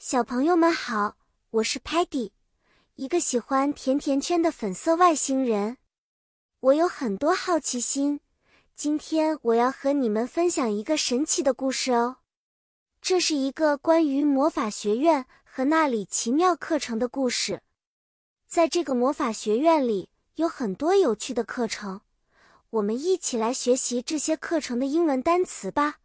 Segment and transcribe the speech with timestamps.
[0.00, 1.16] 小朋友们好，
[1.50, 2.30] 我是 Patty，
[2.94, 5.78] 一个喜欢甜甜圈的粉色外星人。
[6.60, 8.20] 我有很多好奇心，
[8.76, 12.18] 今天我要和你们分享一个神奇的故事哦。
[13.02, 17.62] 这是一个关于魔法学院和那里奇妙课程的故事。
[18.46, 22.02] 在这个魔法学院里，有很多有趣的课程，
[22.70, 25.98] 我们一起来学习这些课程的英文单词吧。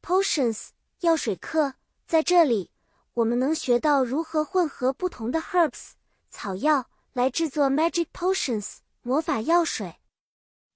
[0.00, 0.68] Potions
[1.00, 1.74] 药水课
[2.06, 2.70] 在这里。
[3.16, 5.92] 我们能学到如何混合不同的 herbs
[6.28, 9.96] 草药来制作 magic potions 魔法药水。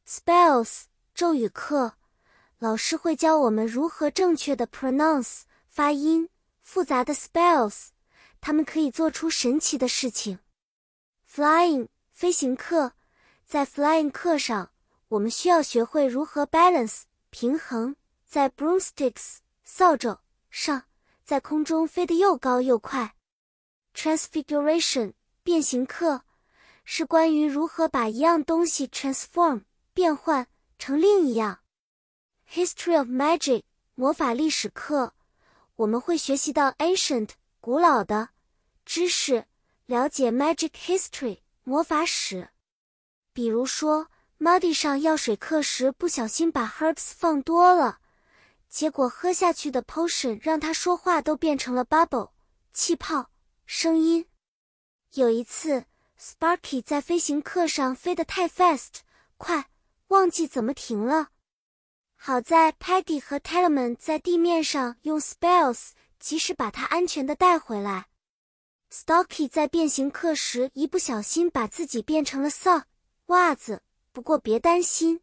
[0.09, 1.97] Spells 咒语课，
[2.59, 6.30] 老师会教我们如何正确的 pronounce 发音
[6.62, 7.88] 复杂的 spells，
[8.41, 10.38] 它们可以做出神奇的事情。
[11.30, 12.92] Flying 飞行课，
[13.45, 14.70] 在 flying 课上，
[15.09, 20.84] 我们需要学会如何 balance 平衡在 broomsticks 扫帚上。
[21.30, 23.15] 在空中飞得又高又快。
[23.95, 25.12] Transfiguration
[25.45, 26.22] 变形课
[26.84, 29.62] 是关于如何把一样东西 transform
[29.95, 31.61] 变换成另一样。
[32.53, 33.62] History of Magic
[33.95, 35.14] 魔法历史课，
[35.77, 37.28] 我们会学习到 ancient
[37.61, 38.31] 古老的
[38.84, 39.44] 知识，
[39.87, 42.48] 了解 magic history 魔法史。
[43.33, 44.09] 比如说
[44.41, 48.00] ，Muddy 上药水课时不小心把 herbs 放多了。
[48.70, 52.30] 结果喝下去的 potion 让他说话都变成了 bubble
[52.72, 53.30] 气泡
[53.66, 54.24] 声音。
[55.14, 55.84] 有一次
[56.18, 59.00] ，Sparky 在飞行课上飞得太 fast
[59.36, 59.68] 快，
[60.08, 61.30] 忘记怎么停了。
[62.14, 68.06] 好在 Peggy 和 Tellerman 在地面上用 spells 及时把他安全的带回来。
[68.92, 72.84] Stocky 在变形课时一不小心把自己变成了 sock
[73.26, 73.82] 袜子，
[74.12, 75.22] 不过别担心，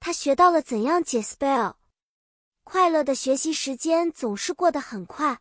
[0.00, 1.74] 他学到了怎样解 spell。
[2.70, 5.38] 快乐的学习时间总是过得很快，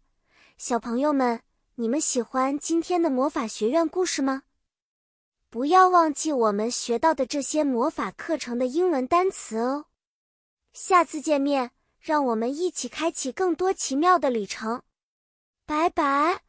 [0.57, 1.41] 小朋友们，
[1.75, 4.43] 你们喜欢今天的魔法学院故事吗？
[5.49, 9.87] 不要忘记我们学到的这些魔法课程的英文单词哦。
[10.71, 14.83] 下次见面，让我们一起开启更多奇妙的旅程。
[15.65, 16.46] 拜拜。